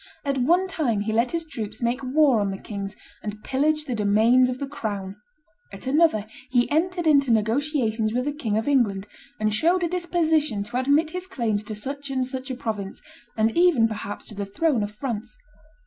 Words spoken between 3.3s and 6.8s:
pillage the domains of the crown; at another he